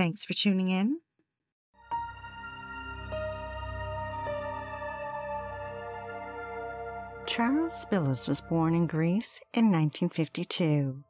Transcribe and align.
Thanks 0.00 0.24
for 0.24 0.32
tuning 0.32 0.70
in. 0.70 0.96
Charles 7.26 7.84
Bilis 7.92 8.26
was 8.26 8.40
born 8.40 8.74
in 8.74 8.86
Greece 8.86 9.42
in 9.52 9.66
1952. 9.66 11.04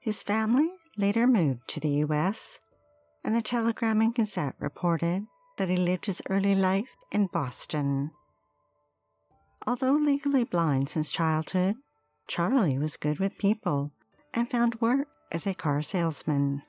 His 0.00 0.22
family 0.22 0.68
later 0.98 1.26
moved 1.26 1.66
to 1.68 1.80
the 1.80 2.04
U.S., 2.04 2.60
and 3.24 3.34
the 3.34 3.40
Telegram 3.40 4.02
and 4.02 4.14
Gazette 4.14 4.56
reported 4.58 5.24
that 5.56 5.70
he 5.70 5.78
lived 5.78 6.04
his 6.04 6.20
early 6.28 6.54
life 6.54 6.94
in 7.10 7.28
Boston. 7.32 8.10
Although 9.66 9.94
legally 9.94 10.44
blind 10.44 10.90
since 10.90 11.10
childhood, 11.10 11.76
Charlie 12.28 12.78
was 12.78 12.98
good 12.98 13.18
with 13.18 13.38
people 13.38 13.92
and 14.34 14.50
found 14.50 14.78
work 14.82 15.08
as 15.32 15.46
a 15.46 15.54
car 15.54 15.80
salesman. 15.80 16.60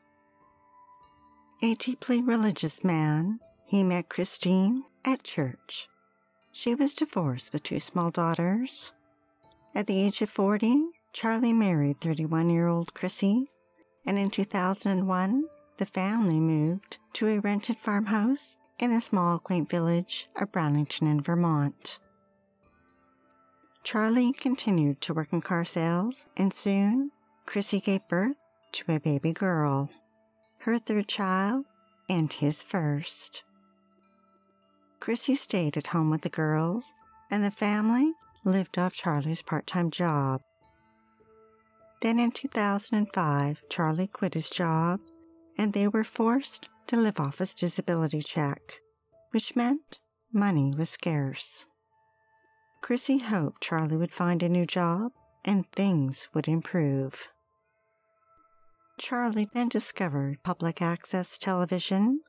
A 1.60 1.74
deeply 1.74 2.22
religious 2.22 2.84
man, 2.84 3.40
he 3.66 3.84
met 3.84 4.10
Christine 4.10 4.84
at 5.04 5.24
church. 5.24 5.90
She 6.52 6.76
was 6.76 6.94
divorced 6.94 7.52
with 7.52 7.64
two 7.64 7.80
small 7.80 8.12
daughters. 8.12 8.92
At 9.74 9.88
the 9.88 10.00
age 10.00 10.22
of 10.22 10.30
40, 10.30 10.90
Charlie 11.14 11.54
married 11.54 12.00
31 12.00 12.52
year 12.52 12.68
old 12.68 12.94
Chrissy, 12.94 13.50
and 14.06 14.20
in 14.20 14.30
2001, 14.30 15.46
the 15.78 15.86
family 15.88 16.40
moved 16.40 17.00
to 17.14 17.28
a 17.28 17.40
rented 17.40 17.80
farmhouse 17.80 18.56
in 18.78 18.94
the 18.94 19.02
small, 19.02 19.40
quaint 19.40 19.68
village 19.68 20.30
of 20.36 20.52
Brownington 20.52 21.10
in 21.10 21.22
Vermont. 21.22 21.98
Charlie 23.84 24.32
continued 24.32 25.02
to 25.02 25.16
work 25.16 25.34
in 25.34 25.42
car 25.42 25.66
sales, 25.66 26.28
and 26.38 26.54
soon 26.54 27.10
Chrissy 27.48 27.80
gave 27.80 28.08
birth 28.08 28.38
to 28.74 28.94
a 28.94 29.00
baby 29.00 29.34
girl 29.34 29.90
her 30.68 30.78
third 30.78 31.08
child, 31.08 31.64
and 32.10 32.34
his 32.34 32.62
first. 32.62 33.44
Chrissy 35.00 35.36
stayed 35.36 35.78
at 35.78 35.88
home 35.88 36.10
with 36.10 36.24
the 36.24 36.30
girls, 36.30 36.92
and 37.32 37.42
the 37.42 37.52
family 37.52 38.12
lived 38.44 38.78
off 38.78 38.94
Charlie's 38.94 39.42
part 39.42 39.66
time 39.66 39.90
job. 39.90 40.42
Then 42.02 42.20
in 42.20 42.32
2005, 42.32 43.64
Charlie 43.70 44.08
quit 44.08 44.34
his 44.34 44.50
job, 44.50 45.00
and 45.58 45.72
they 45.72 45.88
were 45.88 46.04
forced 46.04 46.68
to 46.88 46.98
live 46.98 47.18
off 47.18 47.38
his 47.38 47.56
disability 47.56 48.22
check, 48.22 48.60
which 49.32 49.56
meant 49.56 50.00
money 50.34 50.74
was 50.78 50.90
scarce. 50.90 51.66
Chrissy 52.82 53.20
hoped 53.20 53.62
Charlie 53.62 53.96
would 53.96 54.12
find 54.12 54.44
a 54.44 54.50
new 54.50 54.66
job 54.66 55.14
and 55.46 55.72
things 55.72 56.28
would 56.34 56.50
improve. 56.50 57.30
Charlie 58.98 59.48
then 59.54 59.70
discovered 59.70 60.42
public 60.42 60.82
access 60.82 61.38
television. 61.38 62.22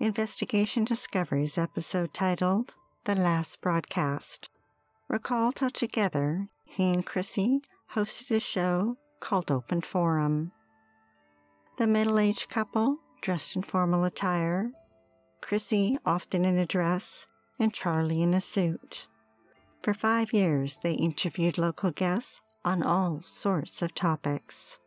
Investigation 0.00 0.84
Discovery's 0.84 1.56
episode 1.56 2.12
titled 2.12 2.74
The 3.04 3.14
Last 3.14 3.60
Broadcast 3.60 4.50
recalled 5.08 5.60
how 5.60 5.68
together 5.68 6.48
he 6.64 6.92
and 6.92 7.06
Chrissy 7.06 7.60
hosted 7.94 8.36
a 8.36 8.40
show 8.40 8.98
called 9.20 9.52
Open 9.52 9.80
Forum. 9.80 10.50
The 11.78 11.86
middle 11.86 12.18
aged 12.18 12.48
couple 12.48 12.98
dressed 13.20 13.54
in 13.54 13.62
formal 13.62 14.04
attire, 14.04 14.72
Chrissy 15.40 15.96
often 16.04 16.44
in 16.44 16.58
a 16.58 16.66
dress, 16.66 17.28
and 17.58 17.72
Charlie 17.72 18.22
in 18.22 18.34
a 18.34 18.40
suit. 18.40 19.06
For 19.82 19.94
five 19.94 20.32
years, 20.32 20.78
they 20.82 20.94
interviewed 20.94 21.56
local 21.56 21.92
guests 21.92 22.40
on 22.64 22.82
all 22.82 23.22
sorts 23.22 23.80
of 23.80 23.94
topics. 23.94 24.80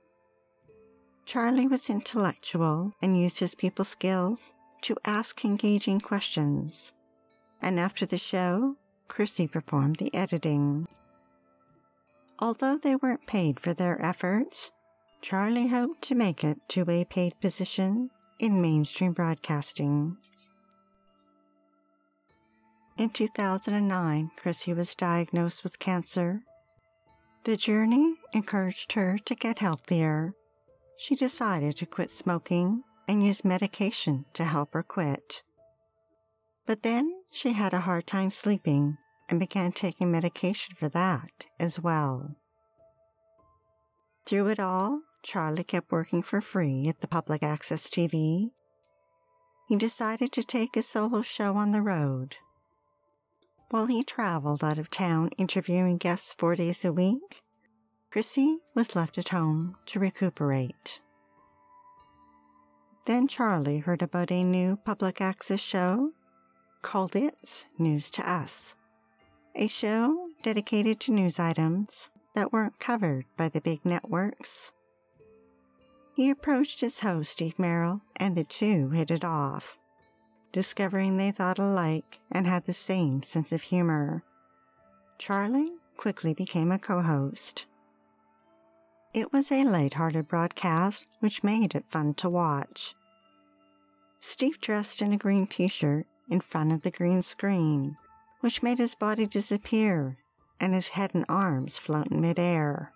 Charlie 1.32 1.66
was 1.66 1.90
intellectual 1.90 2.92
and 3.02 3.18
used 3.18 3.40
his 3.40 3.56
people 3.56 3.86
skills 3.86 4.52
to 4.82 4.98
ask 5.06 5.46
engaging 5.46 6.02
questions. 6.02 6.92
And 7.62 7.80
after 7.80 8.06
the 8.06 8.18
show, 8.18 8.76
Chrissy 9.08 9.48
performed 9.48 9.96
the 9.96 10.14
editing. 10.14 10.90
Although 12.40 12.78
they 12.78 12.98
weren't 12.98 13.28
paid 13.28 13.62
for 13.62 13.72
their 13.72 14.06
efforts, 14.06 14.72
Charlie 15.22 15.68
hoped 15.68 16.02
to 16.02 16.16
make 16.16 16.44
it 16.44 16.58
to 16.68 16.84
a 16.90 17.06
paid 17.06 17.40
position 17.40 18.10
in 18.38 18.62
mainstream 18.62 19.14
broadcasting. 19.14 20.18
In 22.98 23.10
2009, 23.10 24.32
Chrissy 24.36 24.74
was 24.74 24.96
diagnosed 24.96 25.64
with 25.64 25.80
cancer. 25.80 26.42
The 27.46 27.56
journey 27.56 28.16
encouraged 28.34 28.92
her 28.92 29.18
to 29.20 29.34
get 29.34 29.60
healthier 29.60 30.36
she 31.02 31.16
decided 31.16 31.76
to 31.76 31.86
quit 31.88 32.12
smoking 32.12 32.84
and 33.08 33.26
use 33.26 33.44
medication 33.44 34.24
to 34.34 34.44
help 34.44 34.72
her 34.76 34.84
quit. 34.84 35.42
But 36.68 36.84
then 36.84 37.24
she 37.32 37.54
had 37.54 37.74
a 37.74 37.80
hard 37.80 38.06
time 38.06 38.30
sleeping 38.30 39.00
and 39.28 39.40
began 39.40 39.72
taking 39.72 40.12
medication 40.12 40.76
for 40.76 40.90
that 40.90 41.46
as 41.60 41.80
well. 41.80 42.36
Through 44.28 44.50
it 44.50 44.60
all, 44.60 45.02
Charlie 45.24 45.64
kept 45.64 45.92
working 45.92 46.22
for 46.22 46.40
free 46.40 46.88
at 46.88 47.02
the 47.02 47.08
public 47.08 47.42
access 47.42 47.90
TV. 47.90 48.52
He 49.68 49.78
decided 49.78 50.32
to 50.34 50.44
take 50.44 50.78
a 50.78 50.84
solo 50.84 51.24
show 51.24 51.56
on 51.56 51.72
the 51.72 51.82
road. 51.82 52.36
While 53.72 53.88
he 53.88 54.04
traveled 54.04 54.64
out 54.64 54.78
of 54.78 54.92
town 54.92 55.32
interviewing 55.40 55.98
guests 55.98 56.36
four 56.36 56.56
days 56.56 56.86
a 56.86 56.94
week, 56.94 57.42
Chrissy 58.12 58.58
was 58.76 58.94
left 58.94 59.18
at 59.18 59.30
home 59.30 59.78
to 59.86 59.98
recuperate. 59.98 61.00
Then 63.06 63.26
Charlie 63.26 63.80
heard 63.80 64.02
about 64.02 64.34
a 64.34 64.44
new 64.44 64.76
public 64.76 65.22
access 65.22 65.62
show 65.62 66.12
called 66.82 67.16
It's 67.16 67.66
News 67.78 68.10
to 68.12 68.30
Us, 68.30 68.76
a 69.56 69.70
show 69.70 70.28
dedicated 70.44 71.00
to 71.02 71.14
news 71.14 71.40
items 71.40 72.10
that 72.36 72.52
weren't 72.52 72.80
covered 72.80 73.28
by 73.38 73.48
the 73.48 73.62
big 73.62 73.86
networks. 73.86 74.74
He 76.14 76.30
approached 76.30 76.82
his 76.82 77.00
host, 77.00 77.32
Steve 77.32 77.58
Merrill, 77.58 78.02
and 78.18 78.36
the 78.36 78.44
two 78.44 78.90
hit 78.90 79.10
it 79.10 79.24
off, 79.24 79.78
discovering 80.52 81.16
they 81.16 81.32
thought 81.32 81.60
alike 81.60 82.20
and 82.30 82.46
had 82.46 82.66
the 82.66 82.74
same 82.74 83.24
sense 83.24 83.54
of 83.54 83.62
humor. 83.62 84.26
Charlie 85.18 85.72
quickly 85.96 86.34
became 86.34 86.74
a 86.74 86.80
co 86.80 87.02
host. 87.02 87.68
It 89.14 89.34
was 89.34 89.52
a 89.52 89.66
light-hearted 89.66 90.30
broadcast 90.30 91.06
which 91.20 91.44
made 91.44 91.76
it 91.76 91.86
fun 91.90 92.14
to 92.14 92.30
watch. 92.30 92.96
Steve 94.22 94.62
dressed 94.62 95.02
in 95.02 95.12
a 95.12 95.18
green 95.18 95.48
t-shirt 95.48 96.06
in 96.30 96.40
front 96.40 96.72
of 96.72 96.84
the 96.84 96.92
green 96.92 97.22
screen, 97.22 97.98
which 98.40 98.64
made 98.64 98.78
his 98.78 98.96
body 98.96 99.28
disappear 99.28 100.18
and 100.62 100.74
his 100.74 100.90
head 100.90 101.12
and 101.14 101.26
arms 101.28 101.78
float 101.78 102.08
in 102.08 102.22
midair. 102.22 102.94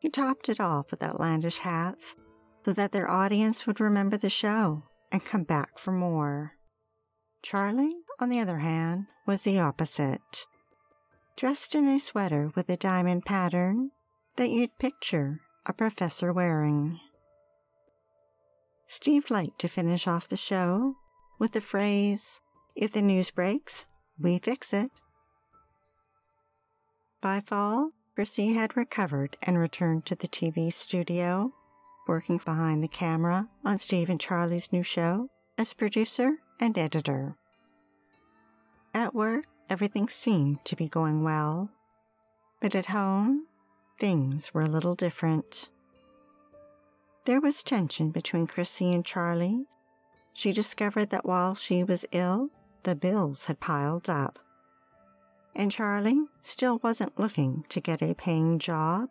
He 0.00 0.10
topped 0.10 0.48
it 0.48 0.58
off 0.58 0.90
with 0.90 1.04
outlandish 1.04 1.58
hats 1.58 2.16
so 2.64 2.72
that 2.72 2.90
their 2.90 3.08
audience 3.08 3.68
would 3.68 3.78
remember 3.78 4.16
the 4.16 4.28
show 4.28 4.82
and 5.12 5.24
come 5.24 5.44
back 5.44 5.78
for 5.78 5.92
more. 5.92 6.54
Charlie, 7.42 7.94
on 8.18 8.28
the 8.28 8.40
other 8.40 8.58
hand, 8.58 9.06
was 9.24 9.42
the 9.42 9.60
opposite. 9.60 10.46
Dressed 11.36 11.76
in 11.76 11.86
a 11.86 12.00
sweater 12.00 12.50
with 12.56 12.68
a 12.68 12.76
diamond 12.76 13.24
pattern 13.24 13.90
that 14.36 14.50
you'd 14.50 14.78
picture 14.78 15.40
a 15.66 15.72
professor 15.72 16.32
wearing. 16.32 17.00
Steve 18.86 19.30
liked 19.30 19.58
to 19.60 19.68
finish 19.68 20.06
off 20.06 20.28
the 20.28 20.36
show 20.36 20.96
with 21.38 21.52
the 21.52 21.60
phrase, 21.60 22.40
If 22.76 22.92
the 22.92 23.02
news 23.02 23.30
breaks, 23.30 23.86
we 24.18 24.38
fix 24.38 24.72
it. 24.72 24.90
By 27.20 27.40
fall, 27.40 27.90
Chrissy 28.14 28.52
had 28.52 28.76
recovered 28.76 29.36
and 29.42 29.58
returned 29.58 30.06
to 30.06 30.14
the 30.14 30.28
TV 30.28 30.72
studio, 30.72 31.52
working 32.06 32.40
behind 32.44 32.82
the 32.82 32.88
camera 32.88 33.48
on 33.64 33.78
Steve 33.78 34.10
and 34.10 34.20
Charlie's 34.20 34.72
new 34.72 34.82
show 34.82 35.28
as 35.58 35.72
producer 35.72 36.38
and 36.60 36.76
editor. 36.76 37.36
At 38.92 39.14
work, 39.14 39.46
everything 39.68 40.08
seemed 40.08 40.64
to 40.66 40.76
be 40.76 40.88
going 40.88 41.24
well, 41.24 41.70
but 42.60 42.74
at 42.74 42.86
home, 42.86 43.46
things 43.98 44.52
were 44.52 44.62
a 44.62 44.68
little 44.68 44.94
different. 44.94 45.68
There 47.24 47.40
was 47.40 47.62
tension 47.62 48.10
between 48.10 48.46
Chrissy 48.46 48.92
and 48.92 49.04
Charlie. 49.04 49.66
She 50.32 50.52
discovered 50.52 51.10
that 51.10 51.24
while 51.24 51.54
she 51.54 51.82
was 51.82 52.04
ill, 52.12 52.50
the 52.82 52.94
bills 52.94 53.46
had 53.46 53.60
piled 53.60 54.10
up. 54.10 54.38
And 55.54 55.70
Charlie 55.70 56.26
still 56.42 56.80
wasn't 56.82 57.18
looking 57.18 57.64
to 57.68 57.80
get 57.80 58.02
a 58.02 58.14
paying 58.14 58.58
job. 58.58 59.08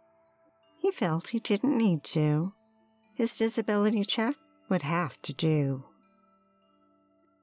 He 0.78 0.92
felt 0.92 1.30
he 1.30 1.40
didn't 1.40 1.78
need 1.78 2.04
to. 2.06 2.54
His 3.16 3.38
disability 3.38 4.04
check 4.04 4.36
would 4.70 4.82
have 4.82 5.22
to 5.22 5.34
do. 5.34 5.86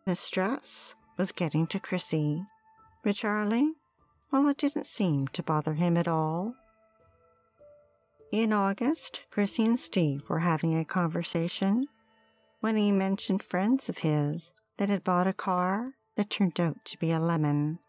The 0.04 0.14
stress 0.14 0.94
was 1.16 1.32
getting 1.32 1.66
to 1.68 1.80
Chrissy, 1.80 2.44
but 3.02 3.14
Charlie, 3.14 3.72
well, 4.30 4.48
it 4.48 4.58
didn't 4.58 4.86
seem 4.86 5.28
to 5.28 5.42
bother 5.42 5.74
him 5.74 5.96
at 5.96 6.08
all. 6.08 6.54
In 8.32 8.52
August, 8.52 9.22
Chrissy 9.30 9.64
and 9.64 9.76
Steve 9.76 10.28
were 10.28 10.38
having 10.38 10.78
a 10.78 10.84
conversation 10.84 11.88
when 12.60 12.76
he 12.76 12.92
mentioned 12.92 13.42
friends 13.42 13.88
of 13.88 13.98
his 13.98 14.52
that 14.76 14.88
had 14.88 15.02
bought 15.02 15.26
a 15.26 15.32
car 15.32 15.94
that 16.16 16.30
turned 16.30 16.60
out 16.60 16.84
to 16.84 16.98
be 16.98 17.10
a 17.10 17.18
lemon 17.18 17.80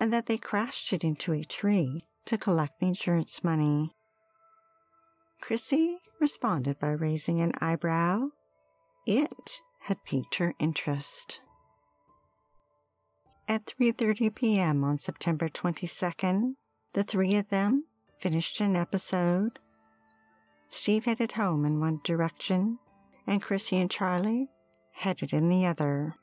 and 0.00 0.12
that 0.12 0.26
they 0.26 0.38
crashed 0.38 0.92
it 0.92 1.04
into 1.04 1.32
a 1.32 1.44
tree 1.44 2.02
to 2.24 2.36
collect 2.36 2.80
the 2.80 2.86
insurance 2.86 3.44
money. 3.44 3.92
Chrissy 5.40 5.98
responded 6.20 6.80
by 6.80 6.90
raising 6.90 7.40
an 7.40 7.52
eyebrow. 7.60 8.30
It 9.06 9.60
had 9.82 10.02
piqued 10.04 10.34
her 10.36 10.52
interest. 10.58 11.40
At 13.46 13.66
3:30 13.66 14.34
p.m. 14.34 14.82
on 14.82 14.98
September 14.98 15.48
22nd, 15.48 16.56
the 16.92 17.04
three 17.04 17.36
of 17.36 17.50
them 17.50 17.84
finished 18.18 18.60
an 18.60 18.74
episode 18.74 19.60
Steve 20.76 21.06
headed 21.06 21.32
home 21.32 21.64
in 21.64 21.80
one 21.80 22.00
direction, 22.04 22.78
and 23.26 23.40
Chrissy 23.40 23.78
and 23.78 23.90
Charlie 23.90 24.50
headed 24.92 25.32
in 25.32 25.48
the 25.48 25.64
other. 25.64 26.14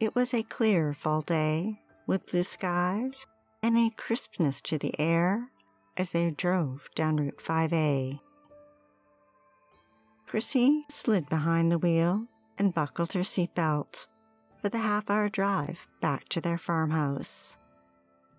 It 0.00 0.14
was 0.14 0.32
a 0.32 0.42
clear 0.42 0.94
fall 0.94 1.20
day 1.20 1.82
with 2.06 2.26
blue 2.26 2.42
skies 2.42 3.26
and 3.62 3.76
a 3.76 3.90
crispness 3.90 4.62
to 4.62 4.78
the 4.78 4.98
air 4.98 5.50
as 5.98 6.12
they 6.12 6.30
drove 6.30 6.88
down 6.94 7.18
Route 7.18 7.36
5A. 7.36 8.20
Chrissy 10.26 10.86
slid 10.88 11.28
behind 11.28 11.70
the 11.70 11.78
wheel 11.78 12.26
and 12.56 12.72
buckled 12.72 13.12
her 13.12 13.20
seatbelt 13.20 14.06
for 14.62 14.70
the 14.70 14.78
half 14.78 15.10
hour 15.10 15.28
drive 15.28 15.86
back 16.00 16.26
to 16.30 16.40
their 16.40 16.58
farmhouse. 16.58 17.58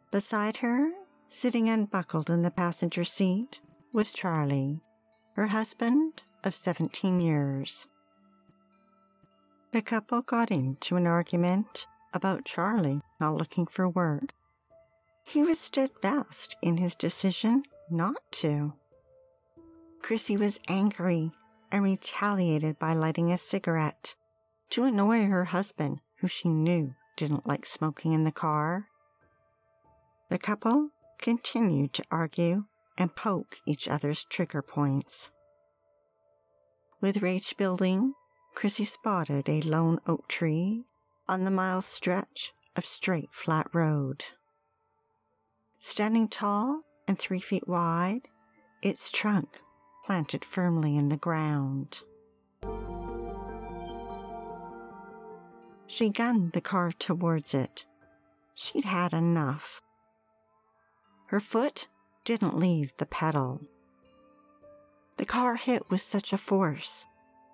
Beside 0.09 0.57
her, 0.57 0.91
sitting 1.29 1.69
unbuckled 1.69 2.31
in 2.31 2.41
the 2.41 2.51
passenger 2.51 3.05
seat, 3.05 3.59
was 3.93 4.13
Charlie, 4.13 4.81
her 5.35 5.47
husband 5.47 6.21
of 6.43 6.55
17 6.55 7.19
years. 7.19 7.87
The 9.73 9.81
couple 9.81 10.21
got 10.21 10.49
into 10.49 10.95
an 10.95 11.07
argument 11.07 11.87
about 12.13 12.45
Charlie 12.45 13.01
not 13.19 13.35
looking 13.35 13.65
for 13.65 13.89
work. 13.89 14.31
He 15.23 15.43
was 15.43 15.59
steadfast 15.59 16.55
in 16.61 16.77
his 16.77 16.95
decision 16.95 17.63
not 17.89 18.21
to. 18.31 18.73
Chrissy 20.01 20.37
was 20.37 20.59
angry 20.67 21.31
and 21.71 21.83
retaliated 21.83 22.79
by 22.79 22.93
lighting 22.93 23.31
a 23.31 23.37
cigarette 23.37 24.15
to 24.71 24.85
annoy 24.85 25.25
her 25.25 25.45
husband, 25.45 25.99
who 26.17 26.27
she 26.27 26.49
knew 26.49 26.93
didn't 27.17 27.47
like 27.47 27.65
smoking 27.65 28.13
in 28.13 28.23
the 28.23 28.31
car. 28.31 28.87
The 30.29 30.37
couple 30.37 30.89
continued 31.19 31.93
to 31.93 32.03
argue 32.09 32.65
and 32.97 33.15
poke 33.15 33.57
each 33.65 33.87
other's 33.87 34.25
trigger 34.25 34.61
points. 34.61 35.31
With 36.99 37.21
rage 37.21 37.55
building, 37.57 38.13
Chrissy 38.53 38.85
spotted 38.85 39.49
a 39.49 39.61
lone 39.61 39.99
oak 40.05 40.27
tree 40.27 40.85
on 41.27 41.43
the 41.43 41.51
mile 41.51 41.81
stretch 41.81 42.53
of 42.75 42.85
straight 42.85 43.29
flat 43.31 43.67
road. 43.73 44.25
Standing 45.79 46.27
tall 46.27 46.81
and 47.07 47.17
three 47.17 47.39
feet 47.39 47.67
wide, 47.67 48.27
its 48.81 49.11
trunk 49.11 49.61
planted 50.05 50.45
firmly 50.45 50.95
in 50.95 51.09
the 51.09 51.17
ground. 51.17 52.01
She 55.87 56.09
gunned 56.09 56.53
the 56.53 56.61
car 56.61 56.91
towards 56.91 57.53
it. 57.53 57.85
She'd 58.53 58.85
had 58.85 59.11
enough. 59.11 59.81
Her 61.27 61.39
foot 61.39 61.87
didn't 62.23 62.57
leave 62.57 62.95
the 62.97 63.05
pedal. 63.05 63.61
The 65.17 65.25
car 65.25 65.55
hit 65.55 65.89
with 65.89 66.01
such 66.01 66.33
a 66.33 66.37
force, 66.37 67.05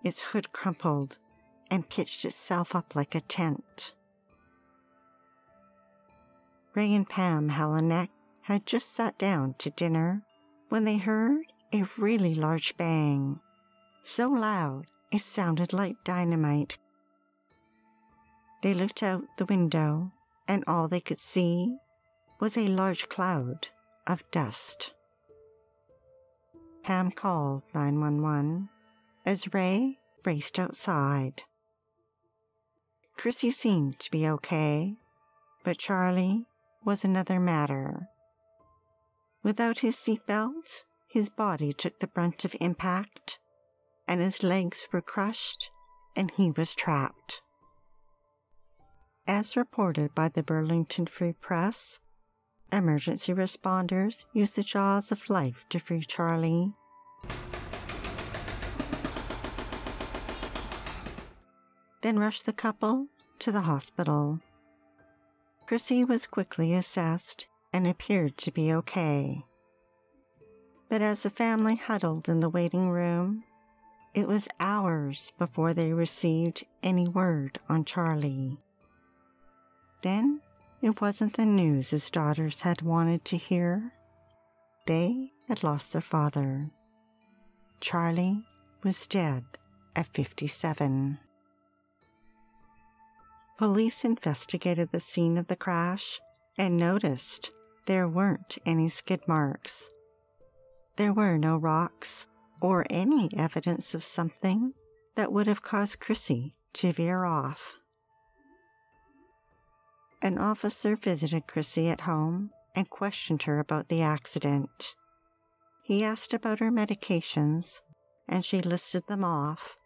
its 0.04 0.22
hood 0.22 0.52
crumpled 0.52 1.18
and 1.70 1.90
pitched 1.90 2.26
itself 2.26 2.76
up 2.76 2.96
like 2.96 3.16
a 3.16 3.22
tent. 3.22 3.94
Ray 6.76 6.94
and 6.94 7.10
Pam 7.10 7.50
Helenek 7.50 8.10
had 8.42 8.66
just 8.66 8.94
sat 8.94 9.18
down 9.18 9.56
to 9.58 9.70
dinner 9.72 10.22
when 10.70 10.84
they 10.84 10.98
heard 10.98 11.46
a 11.74 11.86
really 11.98 12.36
large 12.36 12.78
bang, 12.78 13.40
so 14.04 14.30
loud 14.30 14.86
it 15.12 15.22
sounded 15.22 15.74
like 15.74 16.04
dynamite. 16.04 16.78
They 18.62 18.74
looked 18.74 19.04
out 19.04 19.24
the 19.38 19.46
window, 19.46 20.12
and 20.48 20.64
all 20.68 20.88
they 20.88 21.00
could 21.00 21.22
see 21.22 21.78
was 22.40 22.58
a 22.58 22.68
large 22.68 23.10
cloud 23.10 23.70
of 24.08 24.24
dust. 24.32 24.94
Pam 26.84 27.12
called 27.12 27.64
911 27.76 28.70
as 29.26 29.54
Ray 29.54 30.00
raced 30.26 30.58
outside. 30.58 31.44
Chrissy 33.18 33.52
seemed 33.52 34.00
to 34.00 34.12
be 34.12 34.28
okay, 34.28 34.96
but 35.64 35.78
Charlie 35.78 36.46
was 36.86 37.04
another 37.04 37.40
matter. 37.40 38.08
Without 39.44 39.80
his 39.80 39.98
seatbelt, 39.98 40.84
his 41.10 41.30
body 41.30 41.74
took 41.74 42.00
the 42.00 42.08
brunt 42.08 42.46
of 42.46 42.56
impact, 42.62 43.40
and 44.08 44.22
his 44.22 44.44
legs 44.44 44.88
were 44.94 45.02
crushed, 45.02 45.70
and 46.16 46.32
he 46.32 46.52
was 46.52 46.76
trapped. 46.76 47.42
As 49.26 49.58
reported 49.58 50.16
by 50.16 50.30
the 50.30 50.44
Burlington 50.44 51.08
Free 51.08 51.34
Press, 51.34 52.00
Emergency 52.72 53.34
responders 53.34 54.26
use 54.34 54.54
the 54.54 54.64
jaws 54.64 55.12
of 55.12 55.30
life 55.30 55.66
to 55.70 55.80
free 55.80 56.02
Charlie. 56.02 56.74
Then 62.02 62.20
rush 62.20 62.42
the 62.42 62.54
couple 62.54 63.08
to 63.40 63.52
the 63.52 63.62
hospital. 63.62 64.40
Chrissy 65.66 66.04
was 66.04 66.28
quickly 66.28 66.74
assessed 66.74 67.48
and 67.74 67.88
appeared 67.88 68.38
to 68.38 68.52
be 68.52 68.74
okay. 68.74 69.44
But 70.90 71.02
as 71.02 71.24
the 71.24 71.30
family 71.30 71.76
huddled 71.76 72.30
in 72.30 72.40
the 72.40 72.50
waiting 72.50 72.90
room, 72.90 73.44
it 74.14 74.28
was 74.28 74.48
hours 74.60 75.32
before 75.38 75.74
they 75.74 75.94
received 75.94 76.66
any 76.82 77.08
word 77.08 77.60
on 77.70 77.86
Charlie. 77.86 78.58
Then 80.02 80.42
it 80.82 81.02
wasn't 81.02 81.34
the 81.34 81.46
news 81.46 81.90
his 81.90 82.10
daughters 82.10 82.62
had 82.62 82.82
wanted 82.82 83.26
to 83.26 83.38
hear. 83.38 83.94
They 84.86 85.32
had 85.48 85.64
lost 85.64 85.94
their 85.94 86.02
father. 86.02 86.70
Charlie 87.80 88.46
was 88.84 89.08
dead 89.08 89.44
at 89.96 90.08
57. 90.14 91.20
Police 93.58 94.06
investigated 94.06 94.90
the 94.92 95.00
scene 95.00 95.38
of 95.38 95.48
the 95.48 95.56
crash 95.56 96.20
and 96.58 96.78
noticed 96.78 97.52
there 97.88 98.08
weren't 98.08 98.58
any 98.66 98.90
skid 98.90 99.22
marks. 99.28 99.90
There 100.96 101.14
were 101.14 101.38
no 101.38 101.58
rocks 101.58 102.28
or 102.62 102.86
any 102.90 103.30
evidence 103.36 103.94
of 103.94 104.04
something 104.04 104.74
that 105.16 105.32
would 105.32 105.48
have 105.48 105.62
caused 105.64 106.00
Chrissy 106.00 106.56
to 106.74 106.94
veer 106.94 107.26
off. 107.26 107.78
An 110.22 110.40
officer 110.40 110.96
visited 110.96 111.48
Chrissy 111.48 111.90
at 111.90 112.02
home 112.02 112.50
and 112.76 112.90
questioned 112.90 113.44
her 113.44 113.60
about 113.60 113.88
the 113.88 114.02
accident. 114.02 114.96
He 115.84 116.04
asked 116.04 116.34
about 116.34 116.60
her 116.60 116.72
medications, 116.72 117.82
and 118.28 118.44
she 118.44 118.62
listed 118.62 119.04
them 119.08 119.24
off, 119.24 119.78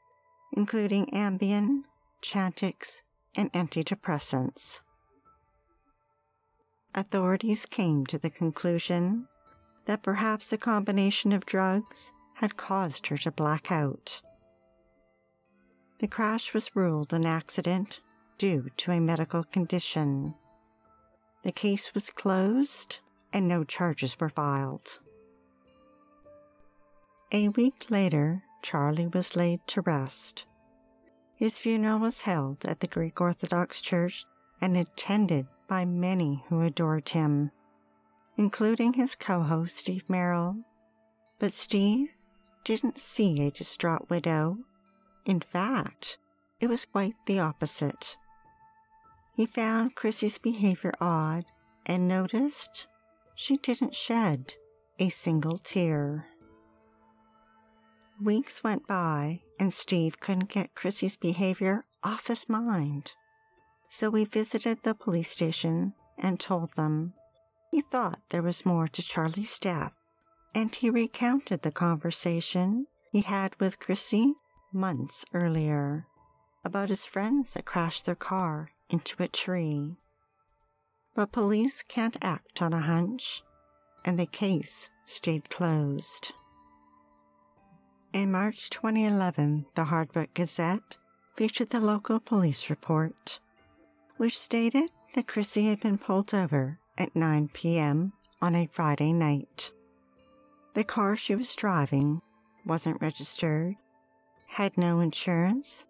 including 0.53 1.07
Ambien, 1.07 1.83
Chantix, 2.21 3.01
and 3.35 3.51
antidepressants. 3.51 4.79
Authorities 6.95 7.65
came 7.65 8.05
to 8.05 8.17
the 8.17 8.29
conclusion 8.29 9.27
that 9.85 10.03
perhaps 10.03 10.51
a 10.51 10.57
combination 10.57 11.31
of 11.31 11.45
drugs 11.45 12.11
had 12.35 12.57
caused 12.57 13.07
her 13.07 13.17
to 13.17 13.31
black 13.31 13.71
out. 13.71 14.21
The 15.99 16.07
crash 16.07 16.53
was 16.53 16.75
ruled 16.75 17.13
an 17.13 17.25
accident 17.25 17.99
due 18.41 18.65
to 18.75 18.91
a 18.91 18.99
medical 18.99 19.43
condition. 19.43 20.33
The 21.43 21.51
case 21.51 21.93
was 21.93 22.09
closed 22.09 22.97
and 23.31 23.47
no 23.47 23.63
charges 23.63 24.19
were 24.19 24.29
filed. 24.29 24.97
A 27.31 27.49
week 27.49 27.85
later, 27.91 28.41
Charlie 28.63 29.05
was 29.05 29.35
laid 29.35 29.59
to 29.67 29.81
rest. 29.81 30.45
His 31.35 31.59
funeral 31.59 31.99
was 31.99 32.23
held 32.23 32.65
at 32.65 32.79
the 32.79 32.87
Greek 32.87 33.21
Orthodox 33.21 33.79
Church 33.79 34.25
and 34.59 34.75
attended 34.75 35.45
by 35.67 35.85
many 35.85 36.43
who 36.49 36.61
adored 36.61 37.09
him, 37.09 37.51
including 38.37 38.93
his 38.93 39.13
co 39.13 39.41
host 39.41 39.75
Steve 39.77 40.05
Merrill. 40.09 40.55
But 41.37 41.53
Steve 41.53 42.09
didn't 42.63 42.99
see 42.99 43.45
a 43.45 43.51
distraught 43.51 44.09
widow. 44.09 44.57
In 45.25 45.41
fact, 45.41 46.17
it 46.59 46.69
was 46.69 46.85
quite 46.85 47.13
the 47.27 47.39
opposite. 47.39 48.17
He 49.33 49.45
found 49.45 49.95
Chrissy's 49.95 50.37
behavior 50.37 50.93
odd 50.99 51.45
and 51.85 52.07
noticed 52.07 52.87
she 53.35 53.57
didn't 53.57 53.95
shed 53.95 54.55
a 54.99 55.09
single 55.09 55.57
tear. 55.57 56.27
Weeks 58.21 58.63
went 58.63 58.85
by 58.85 59.41
and 59.59 59.73
Steve 59.73 60.19
couldn't 60.19 60.49
get 60.49 60.75
Chrissy's 60.75 61.17
behavior 61.17 61.85
off 62.03 62.27
his 62.27 62.47
mind. 62.47 63.13
So 63.89 64.09
we 64.09 64.25
visited 64.25 64.83
the 64.83 64.93
police 64.93 65.29
station 65.29 65.93
and 66.17 66.39
told 66.39 66.75
them 66.75 67.13
he 67.71 67.81
thought 67.81 68.19
there 68.29 68.41
was 68.41 68.65
more 68.65 68.87
to 68.89 69.01
Charlie's 69.01 69.57
death, 69.57 69.93
and 70.53 70.75
he 70.75 70.89
recounted 70.89 71.61
the 71.61 71.71
conversation 71.71 72.85
he 73.11 73.21
had 73.21 73.55
with 73.59 73.79
Chrissy 73.79 74.33
months 74.73 75.23
earlier 75.33 76.05
about 76.63 76.89
his 76.89 77.05
friends 77.05 77.53
that 77.53 77.65
crashed 77.65 78.05
their 78.05 78.15
car 78.15 78.71
into 78.91 79.21
a 79.23 79.27
tree. 79.27 79.95
But 81.15 81.31
police 81.31 81.83
can't 81.83 82.17
act 82.21 82.61
on 82.61 82.73
a 82.73 82.81
hunch, 82.81 83.43
and 84.05 84.17
the 84.17 84.25
case 84.25 84.89
stayed 85.05 85.49
closed. 85.49 86.33
In 88.13 88.31
March 88.31 88.69
2011, 88.69 89.65
the 89.75 89.85
Hardwick 89.85 90.33
Gazette 90.33 90.97
featured 91.35 91.69
the 91.69 91.79
local 91.79 92.19
police 92.19 92.69
report, 92.69 93.39
which 94.17 94.37
stated 94.37 94.89
that 95.15 95.27
Chrissy 95.27 95.67
had 95.67 95.79
been 95.79 95.97
pulled 95.97 96.33
over 96.33 96.79
at 96.97 97.15
9 97.15 97.49
p.m. 97.53 98.13
on 98.41 98.55
a 98.55 98.67
Friday 98.67 99.13
night. 99.13 99.71
The 100.73 100.83
car 100.83 101.17
she 101.17 101.35
was 101.35 101.55
driving 101.55 102.21
wasn't 102.65 103.01
registered, 103.01 103.75
had 104.47 104.77
no 104.77 104.99
insurance, 104.99 105.85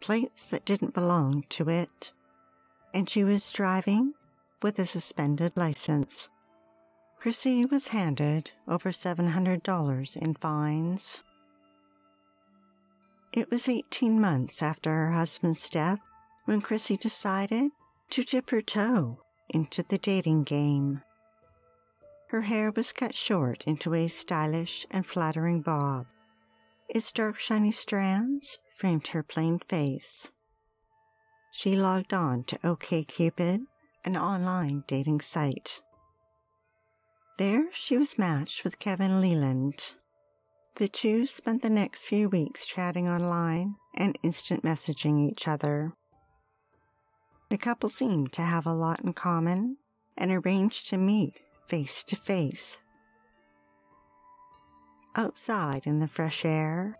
plates 0.00 0.50
that 0.50 0.64
didn't 0.64 0.94
belong 0.94 1.44
to 1.50 1.68
it, 1.68 2.12
and 2.96 3.10
she 3.10 3.22
was 3.22 3.52
driving 3.52 4.14
with 4.62 4.78
a 4.78 4.86
suspended 4.86 5.52
license. 5.54 6.30
Chrissy 7.18 7.66
was 7.66 7.88
handed 7.88 8.52
over 8.66 8.90
$700 8.90 10.16
in 10.16 10.32
fines. 10.32 11.20
It 13.34 13.50
was 13.50 13.68
18 13.68 14.18
months 14.18 14.62
after 14.62 14.88
her 14.88 15.10
husband's 15.10 15.68
death 15.68 15.98
when 16.46 16.62
Chrissy 16.62 16.96
decided 16.96 17.70
to 18.08 18.22
dip 18.22 18.48
her 18.48 18.62
toe 18.62 19.20
into 19.50 19.82
the 19.82 19.98
dating 19.98 20.44
game. 20.44 21.02
Her 22.28 22.40
hair 22.40 22.72
was 22.74 22.92
cut 22.92 23.14
short 23.14 23.64
into 23.66 23.92
a 23.92 24.08
stylish 24.08 24.86
and 24.90 25.04
flattering 25.04 25.60
bob. 25.60 26.06
Its 26.88 27.12
dark, 27.12 27.38
shiny 27.38 27.72
strands 27.72 28.58
framed 28.74 29.08
her 29.08 29.22
plain 29.22 29.58
face. 29.68 30.30
She 31.58 31.74
logged 31.74 32.12
on 32.12 32.44
to 32.44 32.58
OKCupid, 32.58 33.64
an 34.04 34.14
online 34.14 34.84
dating 34.86 35.22
site. 35.22 35.80
There 37.38 37.72
she 37.72 37.96
was 37.96 38.18
matched 38.18 38.62
with 38.62 38.78
Kevin 38.78 39.22
Leland, 39.22 39.82
the 40.74 40.86
two 40.86 41.24
spent 41.24 41.62
the 41.62 41.70
next 41.70 42.02
few 42.02 42.28
weeks 42.28 42.66
chatting 42.66 43.08
online 43.08 43.76
and 43.94 44.18
instant 44.22 44.64
messaging 44.64 45.30
each 45.30 45.48
other. 45.48 45.94
The 47.48 47.56
couple 47.56 47.88
seemed 47.88 48.34
to 48.34 48.42
have 48.42 48.66
a 48.66 48.74
lot 48.74 49.00
in 49.00 49.14
common 49.14 49.78
and 50.14 50.30
arranged 50.30 50.90
to 50.90 50.98
meet 50.98 51.40
face 51.66 52.04
to 52.04 52.16
face. 52.16 52.76
Outside 55.14 55.86
in 55.86 55.96
the 55.96 56.08
fresh 56.08 56.44
air, 56.44 56.98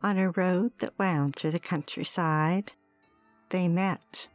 on 0.00 0.16
a 0.16 0.30
road 0.30 0.74
that 0.78 0.96
wound 0.96 1.34
through 1.34 1.50
the 1.50 1.58
countryside, 1.58 2.70
they 3.50 3.68
met 3.68 4.28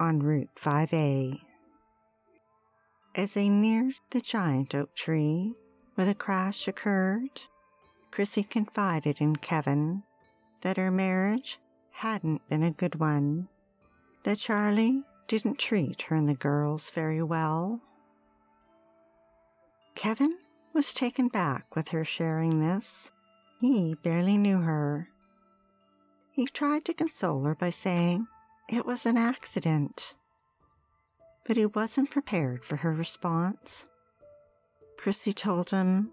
on 0.00 0.20
Route 0.20 0.50
5A. 0.56 1.40
As 3.14 3.34
they 3.34 3.48
neared 3.48 3.94
the 4.10 4.20
giant 4.20 4.74
oak 4.74 4.94
tree 4.94 5.54
where 5.94 6.06
the 6.06 6.14
crash 6.14 6.66
occurred, 6.66 7.42
Chrissy 8.10 8.42
confided 8.42 9.20
in 9.20 9.36
Kevin 9.36 10.02
that 10.62 10.76
her 10.76 10.90
marriage 10.90 11.60
hadn't 11.92 12.48
been 12.48 12.62
a 12.62 12.70
good 12.70 12.96
one, 12.96 13.48
that 14.24 14.38
Charlie 14.38 15.04
didn't 15.28 15.58
treat 15.58 16.02
her 16.02 16.16
and 16.16 16.28
the 16.28 16.34
girls 16.34 16.90
very 16.90 17.22
well. 17.22 17.80
Kevin 19.94 20.38
was 20.72 20.92
taken 20.92 21.28
back 21.28 21.76
with 21.76 21.88
her 21.88 22.04
sharing 22.04 22.60
this. 22.60 23.12
He 23.60 23.94
barely 24.02 24.36
knew 24.36 24.60
her. 24.60 25.08
He 26.32 26.46
tried 26.46 26.84
to 26.86 26.94
console 26.94 27.44
her 27.44 27.54
by 27.54 27.70
saying 27.70 28.26
it 28.68 28.86
was 28.86 29.06
an 29.06 29.16
accident, 29.16 30.14
but 31.46 31.56
he 31.56 31.66
wasn't 31.66 32.10
prepared 32.10 32.64
for 32.64 32.76
her 32.76 32.92
response. 32.92 33.84
Chrissy 34.96 35.32
told 35.32 35.70
him, 35.70 36.10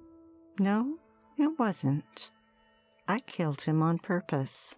No, 0.60 0.98
it 1.38 1.58
wasn't. 1.58 2.30
I 3.08 3.20
killed 3.20 3.62
him 3.62 3.82
on 3.82 4.00
purpose. 4.00 4.76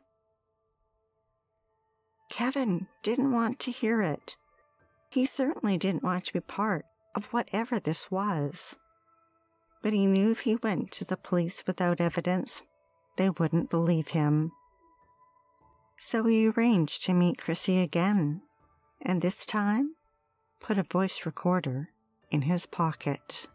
Kevin 2.30 2.88
didn't 3.04 3.32
want 3.32 3.60
to 3.60 3.72
hear 3.72 4.02
it. 4.02 4.36
He 5.10 5.26
certainly 5.26 5.78
didn't 5.78 6.04
want 6.04 6.26
to 6.26 6.34
be 6.34 6.40
part 6.40 6.86
of 7.16 7.26
whatever 7.26 7.80
this 7.80 8.10
was. 8.10 8.76
But 9.84 9.94
he 9.94 10.06
knew 10.06 10.32
if 10.32 10.42
he 10.42 10.56
went 10.56 10.92
to 10.94 11.06
the 11.06 11.18
police 11.18 11.64
without 11.68 12.02
evidence, 12.02 12.64
they 13.18 13.30
wouldn't 13.30 13.70
believe 13.70 14.10
him. 14.10 14.52
So 15.98 16.26
he 16.26 16.48
arranged 16.48 17.06
to 17.06 17.14
meet 17.14 17.38
Chrissy 17.38 17.80
again, 17.80 18.42
and 19.02 19.22
this 19.22 19.46
time 19.46 19.96
put 20.60 20.78
a 20.78 20.84
voice 20.84 21.26
recorder 21.26 21.90
in 22.32 22.44
his 22.44 22.66
pocket. 22.66 23.48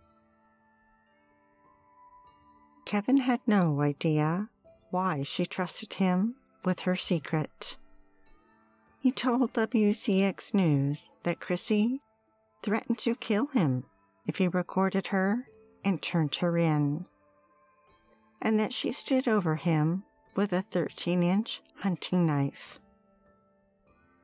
Kevin 2.85 3.18
had 3.18 3.40
no 3.47 3.83
idea 3.83 4.49
why 4.90 5.23
she 5.23 5.45
trusted 5.45 5.95
him 5.95 6.37
with 6.64 6.80
her 6.80 6.97
secret. 6.97 7.76
He 9.00 9.12
told 9.12 9.52
WCAX 9.52 10.54
News 10.54 11.11
that 11.23 11.40
Chrissy 11.40 12.00
threatened 12.62 12.99
to 12.99 13.14
kill 13.14 13.47
him 13.49 13.85
if 14.26 14.38
he 14.38 14.49
recorded 14.49 15.09
her 15.09 15.49
and 15.85 16.00
turned 16.00 16.35
her 16.37 16.57
in, 16.59 17.07
and 18.40 18.59
that 18.59 18.73
she 18.73 18.92
stood 18.92 19.28
over 19.28 19.57
him 19.57 20.04
with 20.35 20.52
a 20.52 20.62
13 20.62 21.23
inch 21.23 21.62
hunting 21.80 22.26
knife. 22.26 22.78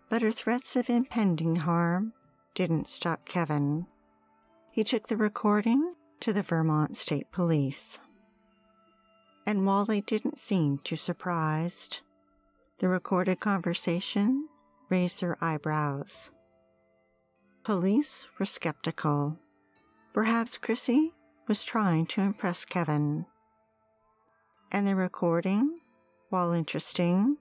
But 0.08 0.22
her 0.22 0.32
threats 0.32 0.76
of 0.76 0.90
impending 0.90 1.56
harm 1.56 2.12
didn't 2.54 2.88
stop 2.88 3.24
Kevin. 3.24 3.86
He 4.70 4.84
took 4.84 5.08
the 5.08 5.16
recording 5.16 5.94
to 6.20 6.32
the 6.32 6.42
Vermont 6.42 6.96
State 6.96 7.30
Police 7.32 7.98
and 9.46 9.66
while 9.66 9.84
they 9.84 10.00
didn't 10.00 10.38
seem 10.38 10.78
too 10.78 10.96
surprised, 10.96 12.00
the 12.78 12.88
recorded 12.88 13.40
conversation 13.40 14.48
raised 14.88 15.20
their 15.20 15.36
eyebrows. 15.42 16.30
Police 17.62 18.26
were 18.38 18.46
skeptical. 18.46 19.38
Perhaps 20.12 20.58
Chrissy 20.58 21.12
was 21.46 21.64
trying 21.64 22.06
to 22.06 22.20
impress 22.20 22.64
Kevin. 22.64 23.26
And 24.72 24.86
the 24.86 24.96
recording, 24.96 25.80
while 26.30 26.52
interesting, 26.52 27.36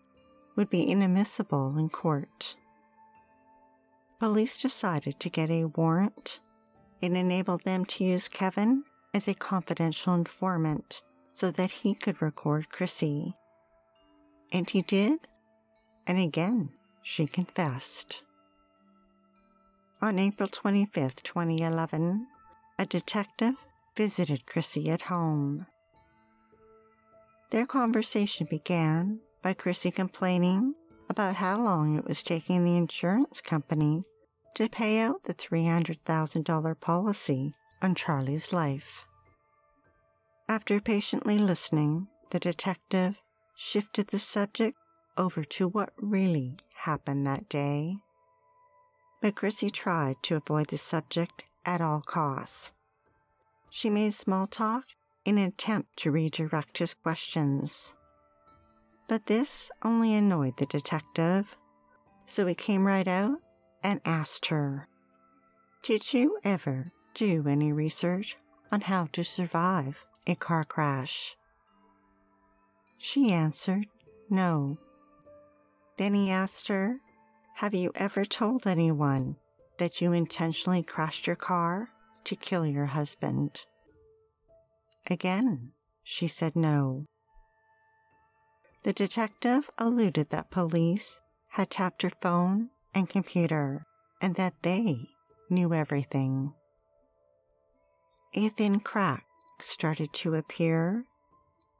would 0.56 0.70
be 0.70 0.90
inadmissible 0.90 1.78
in 1.78 1.90
court. 1.90 2.56
Police 4.20 4.62
decided 4.62 5.20
to 5.20 5.30
get 5.30 5.50
a 5.50 5.66
warrant. 5.66 6.40
It 7.02 7.12
enabled 7.12 7.64
them 7.64 7.86
to 7.86 8.04
use 8.04 8.28
Kevin 8.28 8.84
as 9.14 9.28
a 9.28 9.34
confidential 9.34 10.14
informant 10.14 11.02
so 11.32 11.52
that 11.52 11.72
he 11.72 11.94
could 11.94 12.22
record 12.22 12.70
Chrissy. 12.70 13.34
And 14.52 14.70
he 14.70 14.82
did, 14.82 15.28
and 16.08 16.18
again 16.20 16.70
she 17.02 17.28
confessed. 17.28 18.22
On 20.02 20.20
April 20.20 20.50
25th, 20.50 21.22
2011, 21.24 22.28
a 22.78 22.86
detective 22.86 23.56
visited 23.96 24.46
Chrissy 24.46 24.90
at 24.90 25.04
home. 25.04 25.66
Their 27.52 27.66
conversation 27.66 28.48
began 28.50 29.20
by 29.44 29.54
Chrissy 29.54 29.92
complaining 29.92 30.74
about 31.10 31.36
how 31.36 31.62
long 31.62 31.98
it 31.98 32.06
was 32.06 32.24
taking 32.24 32.64
the 32.64 32.78
insurance 32.78 33.42
company 33.42 34.04
to 34.56 34.70
pay 34.70 35.00
out 35.00 35.24
the 35.24 35.34
$300,000 35.34 36.80
policy 36.80 37.54
on 37.82 37.94
Charlie's 37.94 38.54
life. 38.54 39.06
After 40.48 40.80
patiently 40.80 41.38
listening, 41.38 42.08
the 42.32 42.40
detective 42.40 43.22
shifted 43.56 44.08
the 44.08 44.20
subject 44.20 44.78
over 45.18 45.44
to 45.44 45.68
what 45.68 45.94
really 45.98 46.58
happened 46.74 47.28
that 47.28 47.50
day. 47.50 47.98
But 49.22 49.36
Chrissy 49.36 49.70
tried 49.70 50.16
to 50.24 50.38
avoid 50.38 50.68
the 50.68 50.78
subject 50.78 51.44
at 51.66 51.82
all 51.82 52.02
costs. 52.02 52.74
She 53.70 53.90
made 53.90 54.14
small 54.14 54.48
talk 54.48 54.86
in 55.26 55.38
an 55.38 55.46
attempt 55.46 55.98
to 55.98 56.12
redirect 56.12 56.78
his 56.78 56.94
questions. 56.94 57.94
But 59.08 59.26
this 59.26 59.70
only 59.84 60.14
annoyed 60.14 60.58
the 60.58 60.66
detective, 60.66 61.58
so 62.26 62.48
he 62.48 62.56
came 62.56 62.88
right 62.88 63.08
out 63.08 63.40
and 63.84 64.00
asked 64.06 64.48
her, 64.48 64.88
Did 65.84 66.14
you 66.14 66.40
ever 66.44 66.92
do 67.14 67.48
any 67.48 67.72
research 67.72 68.38
on 68.72 68.82
how 68.82 69.08
to 69.12 69.24
survive 69.24 70.06
a 70.26 70.36
car 70.36 70.64
crash? 70.64 71.36
She 72.98 73.32
answered, 73.32 73.88
No. 74.30 74.78
Then 75.98 76.14
he 76.14 76.32
asked 76.32 76.70
her, 76.70 77.00
Have 77.56 77.74
you 77.74 77.92
ever 77.96 78.24
told 78.24 78.66
anyone 78.66 79.36
that 79.78 80.00
you 80.02 80.14
intentionally 80.14 80.82
crashed 80.82 81.28
your 81.28 81.36
car 81.36 81.90
to 82.24 82.36
kill 82.36 82.66
your 82.66 82.86
husband? 82.86 83.66
Again, 85.10 85.74
she 86.04 86.28
said 86.28 86.56
no. 86.56 87.06
The 88.84 88.94
detective 88.94 89.70
alluded 89.78 90.30
that 90.30 90.52
police 90.52 91.22
had 91.50 91.70
tapped 91.70 92.02
her 92.02 92.10
phone 92.10 92.70
and 92.94 93.08
computer 93.08 93.86
and 94.22 94.36
that 94.36 94.56
they 94.62 95.10
knew 95.50 95.74
everything. 95.74 96.54
A 98.34 98.50
thin 98.50 98.82
crack 98.82 99.26
started 99.60 100.12
to 100.14 100.36
appear, 100.36 101.06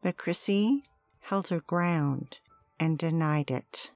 but 0.02 0.18
Chrissy 0.18 0.86
held 1.20 1.50
her 1.50 1.60
ground 1.62 2.38
and 2.80 2.98
denied 2.98 3.52
it. 3.52 3.92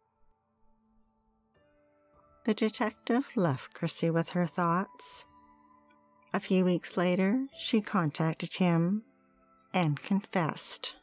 The 2.46 2.54
detective 2.54 3.30
left 3.36 3.74
Chrissy 3.74 4.10
with 4.10 4.30
her 4.30 4.48
thoughts. 4.48 5.26
A 6.34 6.40
few 6.40 6.66
weeks 6.66 6.98
later, 6.98 7.48
she 7.58 7.80
contacted 7.80 8.56
him 8.56 9.04
and 9.74 10.02
confessed, 10.02 10.96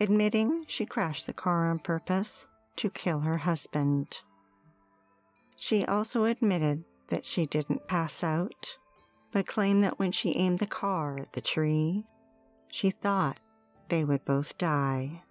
admitting 0.00 0.64
she 0.66 0.86
crashed 0.86 1.26
the 1.26 1.32
car 1.32 1.70
on 1.70 1.78
purpose 1.78 2.46
to 2.76 2.90
kill 2.90 3.20
her 3.20 3.38
husband. 3.38 4.20
She 5.56 5.84
also 5.84 6.24
admitted 6.24 6.84
that 7.08 7.26
she 7.26 7.46
didn't 7.46 7.88
pass 7.88 8.22
out, 8.22 8.78
but 9.32 9.46
claimed 9.46 9.82
that 9.82 9.98
when 9.98 10.12
she 10.12 10.36
aimed 10.36 10.60
the 10.60 10.66
car 10.66 11.18
at 11.18 11.32
the 11.32 11.40
tree, 11.40 12.04
she 12.68 12.90
thought 12.90 13.40
they 13.88 14.04
would 14.04 14.24
both 14.24 14.56
die. 14.58 15.22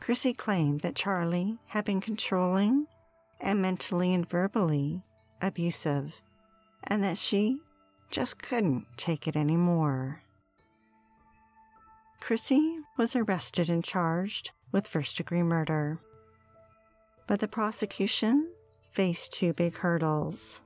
Chrissy 0.00 0.32
claimed 0.32 0.80
that 0.80 0.94
Charlie 0.94 1.58
had 1.66 1.84
been 1.84 2.00
controlling 2.00 2.86
and 3.38 3.60
mentally 3.60 4.14
and 4.14 4.28
verbally 4.28 5.02
abusive, 5.42 6.22
and 6.84 7.04
that 7.04 7.18
she 7.18 7.60
just 8.10 8.42
couldn't 8.42 8.86
take 8.96 9.28
it 9.28 9.36
anymore. 9.36 10.22
Chrissy 12.20 12.78
was 12.96 13.16
arrested 13.16 13.68
and 13.68 13.82
charged 13.82 14.50
with 14.72 14.86
first 14.86 15.16
degree 15.16 15.42
murder. 15.42 15.98
But 17.26 17.40
the 17.40 17.48
prosecution 17.48 18.48
faced 18.92 19.32
two 19.32 19.52
big 19.52 19.76
hurdles. 19.76 20.60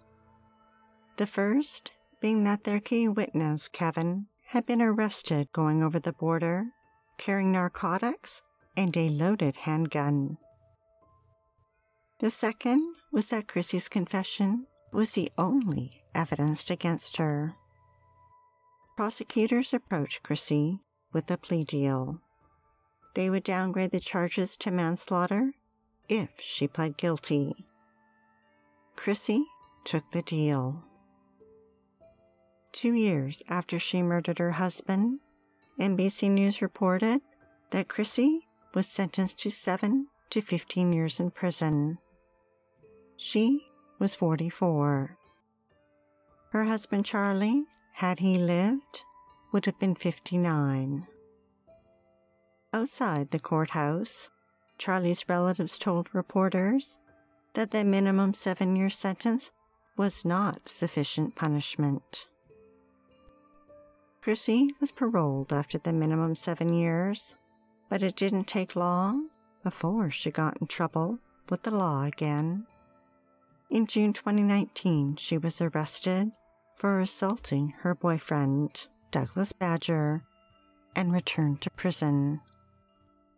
The 1.17 1.27
first 1.27 1.93
being 2.21 2.45
that 2.45 2.65
their 2.65 2.81
key 2.81 3.09
witness, 3.09 3.69
Kevin, 3.69 4.27
had 4.47 4.67
been 4.67 4.83
arrested 4.83 5.53
going 5.53 5.83
over 5.83 5.99
the 5.99 6.13
border, 6.13 6.67
carrying 7.19 7.53
narcotics 7.53 8.43
and 8.77 8.97
a 8.97 9.09
loaded 9.09 9.57
handgun. 9.59 10.39
The 12.19 12.31
second 12.31 12.95
was 13.13 13.31
that 13.31 13.49
Chrissy's 13.49 13.89
confession 13.89 14.67
was 14.93 15.13
the 15.13 15.31
only 15.37 16.03
evidence 16.15 16.71
against 16.71 17.17
her. 17.17 17.55
Prosecutors 18.97 19.75
approached 19.75 20.23
Chrissy 20.23 20.81
with 21.15 21.31
a 21.31 21.39
plea 21.39 21.65
deal. 21.65 22.21
They 23.15 23.31
would 23.31 23.45
downgrade 23.45 23.93
the 23.93 24.01
charges 24.01 24.57
to 24.59 24.71
manslaughter 24.71 25.55
if 26.09 26.29
she 26.39 26.69
pled 26.69 26.99
guilty. 26.99 27.65
Chrissy 28.97 29.47
took 29.85 30.11
the 30.11 30.23
deal. 30.23 30.85
Two 32.73 32.93
years 32.93 33.43
after 33.49 33.79
she 33.79 34.03
murdered 34.03 34.41
her 34.41 34.51
husband, 34.51 35.21
NBC 35.81 36.31
News 36.31 36.61
reported 36.61 37.23
that 37.71 37.89
Chrissy 37.89 38.41
was 38.75 38.89
sentenced 38.89 39.39
to 39.39 39.51
seven 39.51 40.09
to 40.31 40.41
15 40.41 40.93
years 40.93 41.21
in 41.21 41.31
prison. 41.31 41.99
She 43.17 43.65
was 44.01 44.17
44. 44.17 45.17
Her 46.51 46.65
husband 46.65 47.05
Charlie, 47.05 47.65
had 47.93 48.19
he 48.19 48.39
lived, 48.39 49.05
would 49.55 49.67
have 49.67 49.79
been 49.79 49.95
59. 49.95 51.07
Outside 52.73 53.31
the 53.31 53.39
courthouse, 53.39 54.29
Charlie's 54.79 55.29
relatives 55.29 55.79
told 55.79 56.13
reporters 56.13 56.99
that 57.53 57.71
the 57.71 57.85
minimum 57.85 58.35
seven 58.35 58.75
year 58.75 58.91
sentence 58.91 59.53
was 59.97 60.25
not 60.25 60.69
sufficient 60.69 61.37
punishment. 61.37 62.27
Chrissy 64.23 64.75
was 64.81 64.91
paroled 64.91 65.53
after 65.53 65.79
the 65.79 65.93
minimum 65.93 66.35
seven 66.35 66.75
years, 66.75 67.37
but 67.89 68.03
it 68.03 68.17
didn't 68.17 68.49
take 68.49 68.75
long 68.75 69.29
before 69.63 70.11
she 70.11 70.33
got 70.33 70.61
in 70.61 70.67
trouble 70.67 71.21
with 71.49 71.63
the 71.63 71.71
law 71.71 72.03
again. 72.03 72.67
In 73.71 73.87
June 73.87 74.13
2019, 74.13 75.15
she 75.15 75.39
was 75.39 75.61
arrested 75.61 76.33
for 76.75 76.99
assaulting 76.99 77.73
her 77.83 77.95
boyfriend, 77.95 78.89
Douglas 79.15 79.53
Badger, 79.53 80.25
and 80.97 81.13
returned 81.13 81.61
to 81.61 81.71
prison. 81.71 82.41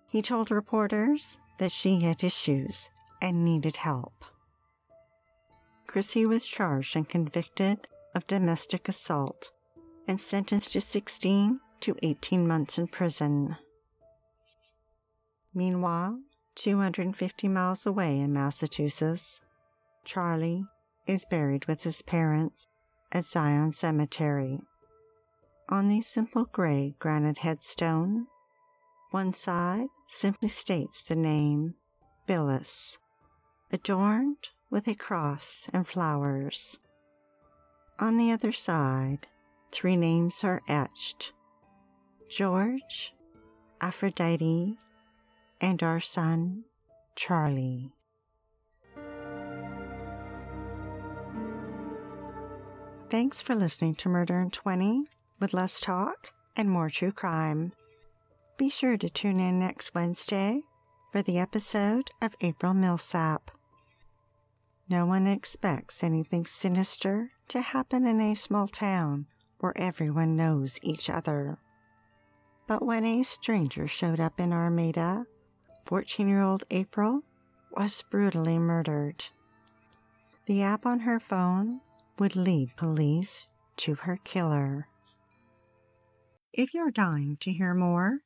He 0.08 0.22
told 0.22 0.50
reporters 0.50 1.38
that 1.58 1.70
she 1.70 2.00
had 2.00 2.24
issues 2.24 2.88
and 3.20 3.44
needed 3.44 3.76
help. 3.76 4.24
Chrissy 5.86 6.24
was 6.24 6.46
charged 6.46 6.96
and 6.96 7.06
convicted 7.06 7.88
of 8.14 8.26
domestic 8.26 8.88
assault 8.88 9.50
and 10.08 10.18
sentenced 10.18 10.72
to 10.72 10.80
16 10.80 11.60
to 11.80 11.96
18 12.02 12.48
months 12.48 12.78
in 12.78 12.86
prison. 12.86 13.56
Meanwhile, 15.52 16.20
250 16.54 17.48
miles 17.48 17.84
away 17.84 18.18
in 18.18 18.32
Massachusetts, 18.32 19.42
Charlie 20.06 20.64
is 21.06 21.26
buried 21.26 21.66
with 21.66 21.82
his 21.82 22.00
parents 22.00 22.66
at 23.12 23.26
Zion 23.26 23.72
Cemetery. 23.72 24.62
On 25.68 25.88
the 25.88 26.00
simple 26.00 26.44
gray 26.44 26.94
granite 27.00 27.38
headstone, 27.38 28.28
one 29.10 29.34
side 29.34 29.88
simply 30.06 30.48
states 30.48 31.02
the 31.02 31.16
name 31.16 31.74
Bilis, 32.28 32.98
adorned 33.72 34.50
with 34.70 34.86
a 34.86 34.94
cross 34.94 35.68
and 35.72 35.84
flowers. 35.84 36.78
On 37.98 38.16
the 38.16 38.30
other 38.30 38.52
side, 38.52 39.26
three 39.72 39.96
names 39.96 40.44
are 40.44 40.62
etched 40.68 41.32
George, 42.28 43.12
Aphrodite, 43.80 44.78
and 45.60 45.82
our 45.82 45.98
son, 45.98 46.62
Charlie. 47.16 47.92
Thanks 53.10 53.42
for 53.42 53.56
listening 53.56 53.96
to 53.96 54.08
Murder 54.08 54.38
in 54.38 54.50
20 54.50 55.08
with 55.38 55.54
less 55.54 55.80
talk 55.80 56.32
and 56.56 56.70
more 56.70 56.88
true 56.88 57.12
crime. 57.12 57.72
Be 58.56 58.70
sure 58.70 58.96
to 58.96 59.10
tune 59.10 59.38
in 59.38 59.58
next 59.58 59.94
Wednesday 59.94 60.62
for 61.12 61.22
the 61.22 61.38
episode 61.38 62.10
of 62.22 62.34
April 62.40 62.74
Millsap. 62.74 63.50
No 64.88 65.04
one 65.04 65.26
expects 65.26 66.02
anything 66.02 66.46
sinister 66.46 67.32
to 67.48 67.60
happen 67.60 68.06
in 68.06 68.20
a 68.20 68.34
small 68.34 68.68
town 68.68 69.26
where 69.60 69.76
everyone 69.76 70.36
knows 70.36 70.78
each 70.82 71.10
other. 71.10 71.58
But 72.66 72.84
when 72.84 73.04
a 73.04 73.22
stranger 73.22 73.86
showed 73.86 74.20
up 74.20 74.40
in 74.40 74.52
Armada, 74.52 75.26
14 75.86 76.28
year 76.28 76.42
old 76.42 76.64
April 76.70 77.22
was 77.72 78.02
brutally 78.10 78.58
murdered. 78.58 79.24
The 80.46 80.62
app 80.62 80.86
on 80.86 81.00
her 81.00 81.20
phone 81.20 81.80
would 82.18 82.36
lead 82.36 82.76
police 82.76 83.46
to 83.78 83.94
her 83.94 84.16
killer. 84.24 84.88
If 86.56 86.72
you're 86.72 86.90
dying 86.90 87.36
to 87.40 87.52
hear 87.52 87.74
more, 87.74 88.20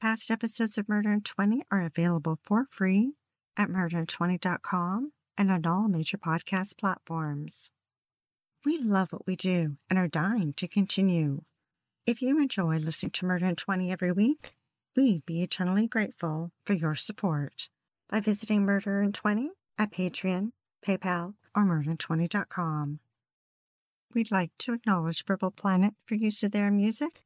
past 0.00 0.30
episodes 0.30 0.76
of 0.76 0.88
Murder 0.88 1.12
in 1.12 1.20
20 1.22 1.62
are 1.70 1.84
available 1.84 2.38
for 2.42 2.66
free 2.68 3.12
at 3.56 3.68
murderin20.com 3.68 5.12
and 5.38 5.50
on 5.52 5.66
all 5.66 5.88
major 5.88 6.18
podcast 6.18 6.76
platforms. 6.78 7.70
We 8.64 8.78
love 8.78 9.12
what 9.12 9.26
we 9.26 9.36
do 9.36 9.76
and 9.88 9.98
are 9.98 10.08
dying 10.08 10.52
to 10.54 10.66
continue. 10.66 11.42
If 12.06 12.20
you 12.20 12.40
enjoy 12.40 12.76
listening 12.78 13.12
to 13.12 13.26
Murder 13.26 13.46
in 13.46 13.56
20 13.56 13.92
every 13.92 14.12
week, 14.12 14.56
We'd 14.96 15.26
be 15.26 15.42
eternally 15.42 15.86
grateful 15.86 16.52
for 16.64 16.72
your 16.72 16.94
support 16.94 17.68
by 18.08 18.20
visiting 18.20 18.64
Murder 18.64 19.02
in 19.02 19.12
20 19.12 19.50
at 19.76 19.92
Patreon, 19.92 20.52
PayPal, 20.82 21.34
or 21.54 21.64
murder20.com. 21.64 23.00
We'd 24.14 24.30
like 24.30 24.52
to 24.60 24.72
acknowledge 24.72 25.26
Purple 25.26 25.50
Planet 25.50 25.92
for 26.06 26.14
use 26.14 26.42
of 26.42 26.52
their 26.52 26.70
music, 26.70 27.25